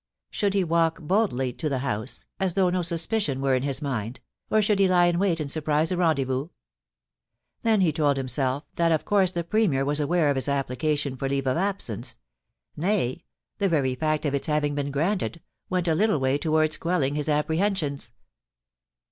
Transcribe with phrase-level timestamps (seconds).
[0.31, 4.19] Should he walk boldly to the house, as though no suspicion were in his mind,
[4.49, 6.47] or should he lie in wait and surprise a rendezvous?
[7.61, 11.29] Then he told himself that of course the Premier was aware of his application for
[11.29, 12.17] leave of absence;
[12.75, 13.23] nay,
[13.59, 17.29] the very fact of its having been granted, went a little way towards quelling his
[17.29, 18.11] apprehensions.